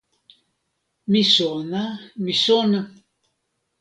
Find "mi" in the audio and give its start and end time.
1.11-1.21, 2.23-2.33